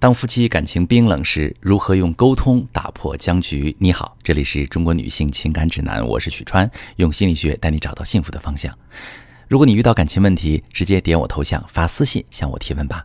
[0.00, 3.76] 当夫妻感情冰冷时，如何用沟通打破僵局？
[3.78, 8.74] 你好，这里是中国女性情感指南，我是许川，用心理学带你找到幸福的方向。
[9.46, 13.04] 如果你遇到感情问题，直接点我头像发私信向我提问吧。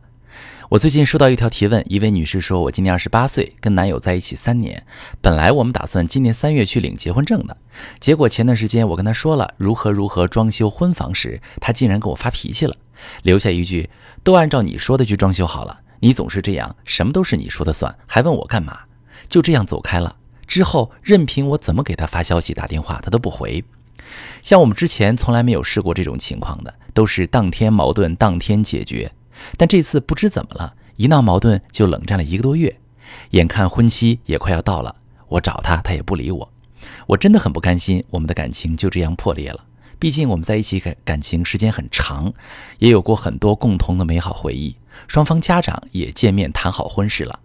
[0.69, 4.85] 我最近收到一条提问，一位女士说：“我今年二十八岁，跟男友在一起三年，
[5.19, 7.57] 本来我们打算今年三月去领结婚证的，
[7.99, 12.77] 结果前段时间我跟他说了如何如何装修婚房时，他竟然跟我发脾气了，
[13.23, 13.89] 留下一句：
[14.23, 18.81] 都按照你说的去装修好了。”你总是这样，什么都是你说的算，还问我干嘛？
[19.27, 20.17] 就这样走开了。
[20.45, 23.63] 之后任凭我怎么给他发消息、打电话，他都不回。
[24.43, 29.11] 像我们之前从来没有试过这种情况的，都是当天矛盾当天解决。
[29.57, 32.77] 但这次不知怎么了，一闹矛盾就冷战了一个多月。
[33.31, 36.53] 眼看婚期也快要到了，我找他，他也不理我。
[37.07, 39.65] 我真的很不甘心，我们的感情就这样破裂了。
[39.97, 42.31] 毕竟我们在一起感感情时间很长，
[42.77, 44.75] 也有过很多共同的美好回忆。
[45.07, 47.39] 双方家长也见面谈好婚事了。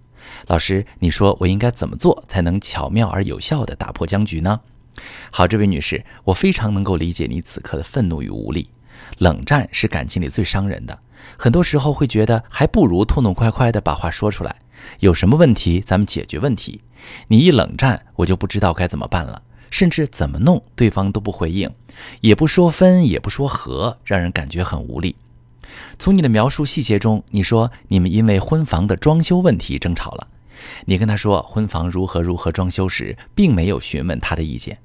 [0.46, 4.60] 老师，你说我应该怎么做才能巧妙而有效地打破僵局呢？
[5.30, 8.68] 好，这位女士，我非常能够理解你此刻的愤怒与无力。
[9.18, 10.98] 冷战是感情里最伤人的，
[11.36, 14.56] 很多时候会觉得还不如痛痛快快地把话说出来。
[15.00, 16.80] 有什么问题，咱们解决问题。
[17.28, 19.42] 你一冷战，我就不知道该怎么办了。
[19.70, 21.70] 甚至怎么弄，对方都不回应，
[22.20, 25.14] 也不说分，也不说和，让人感觉很无力。
[25.98, 30.28] 从你的描述细节中，你说你们因为婚房的装修问题争吵了。
[30.84, 34.78] 你跟他说婚房如何如何装修时，并没有询问他的意见，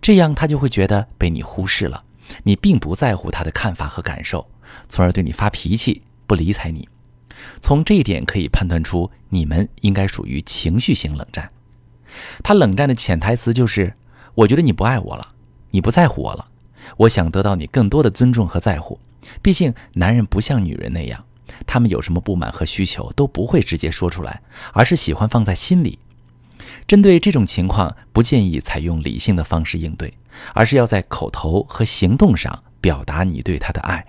[0.00, 2.04] 这样他就会觉得被你忽视了，
[2.42, 4.46] 你并不在乎他的看法和感受，
[4.88, 6.88] 从而对你发脾气，不理睬你。
[7.60, 11.50] 从这一点可以判断出，你们应该属于情绪型冷战。
[12.42, 13.94] 他冷战的潜台词就是。
[14.34, 15.34] 我觉得你不爱我了，
[15.72, 16.48] 你不在乎我了。
[16.96, 18.98] 我想得到你更多的尊重和在乎。
[19.40, 21.24] 毕竟男人不像女人那样，
[21.66, 25.98] 他们有什么不满和需求都不会直接说出来，而是喜欢放在心里。
[26.86, 30.12] 针对这种情况，不建议采用理性的方式应对，
[30.54, 34.04] 而是要在口头和行动上表达你对他的爱。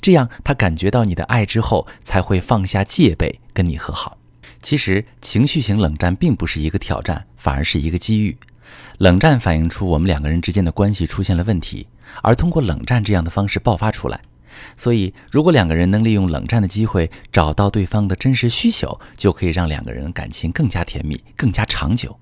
[0.00, 4.16] 这样他感觉到你的爱之后，才会放下戒备跟你和好。
[4.62, 8.38] 其实情绪型冷战并不是一个挑战，反而是一个机遇。
[8.98, 11.86] 冷战反映出我们两个人之间的关系出现了问题，
[12.22, 14.20] 而通过冷战这样的方式爆发出来。
[14.76, 22.16] 所以，如果两个人能利用冷战的机会找到对方的真实需求，就可以让两个人感情更加甜蜜、更加长久。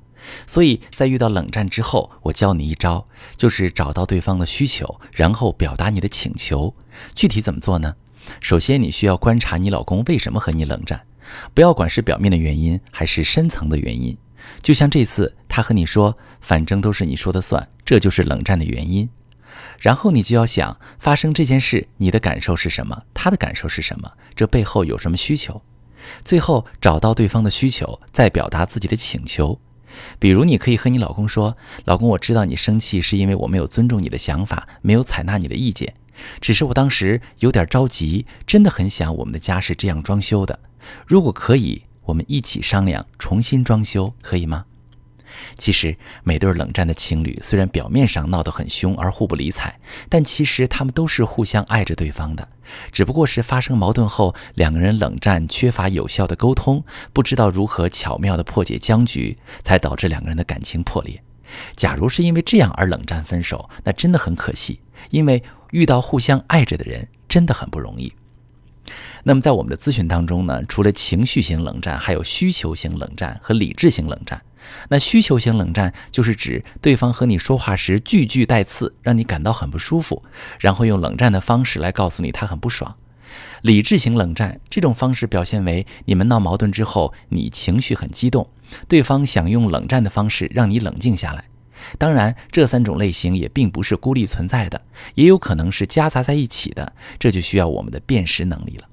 [0.47, 6.75] 所以在遇到冷战之后，我教你一招，就是找到对方的需求，然后表达你的请求。
[7.15, 7.97] 具体怎么做呢？
[8.41, 11.03] 首先，你需要观察你老公为什么和你冷战，
[11.53, 14.17] 不要管是表面的原因还是深层的原因。
[14.63, 19.07] 就像这次，他和你说，反正都是你说的算，这就是冷战的原因。
[19.79, 23.03] 然后你就要想，发生这件事，你的感受是什么？
[23.13, 24.11] 他的感受是什么？
[24.35, 25.61] 这背后有什么需求？
[26.25, 29.61] 最后找到对方的需求，再表达自己的请求。
[30.19, 31.55] 比如，你可以和你老公说
[31.85, 35.93] ：“老公，我知道你生气是因为我没有尊重你的想法，没有采纳你的意见。
[36.41, 40.59] 只是我当时有点着急，真的很想我们的家是这样装修的。
[41.07, 44.65] 如果可以。”我们一起商量重新装修，可以吗？
[45.57, 49.79] 其实每对冷战的情侣，虽然表面上闹得很凶而互不理睬，
[50.09, 52.49] 但其实他们都是互相爱着对方的。
[52.91, 61.23] 只不过是发生矛盾后，两个人冷战，缺乏有效的沟通，不知道如何巧妙地破解僵局，才导致两个人的感情破裂。
[61.77, 68.13] 假如是因为这样而冷战分手，那真的很可惜，因为遇到互相爱着的人真的很不容易。
[69.25, 74.43] 那么在我们的咨询当中呢，除了情绪型冷战，还有需求型冷战和理智型冷战。
[74.89, 80.23] 那需求型冷战就是指对方和你说话时句句带刺，让你感到很不舒服，
[80.59, 82.97] 然后用冷战的方式来告诉你他很不爽。
[83.63, 88.49] 理智型冷战这种方式表现为你们闹矛盾之后，你情绪很激动，
[88.89, 91.45] 对方想用冷战的方式让你冷静下来。
[91.99, 94.81] 当然，这三种类型也并不是孤立存在的，
[95.15, 98.85] 也有可能是夹杂在一起的，这就需要我们的辨识能力了。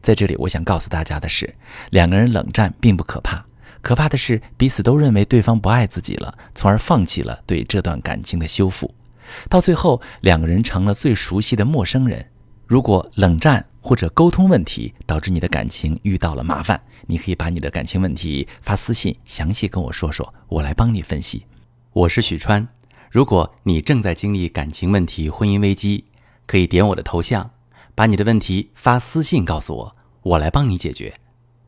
[0.00, 1.54] 在这里，我想告诉大家的是，
[1.90, 3.44] 两个人冷战并不可怕，
[3.86, 8.92] 可怕的是彼此都认为对方不爱自己了，从而放弃了对这段感情的修复，
[9.48, 12.28] 到最后两个人成了最熟悉的陌生人。
[12.66, 21.46] 如果冷战或者沟通问题导致你的感情遇到了麻烦，你可以把你的感情问题发私信，详细跟我说说，我来帮你分析。
[21.92, 22.66] 我是许川，
[23.08, 26.06] 如果你正在经历感情问题、婚姻危机，
[26.44, 27.48] 可以点我的头像。
[27.94, 31.14] 把你的问题发私信告诉我，我来帮你解决。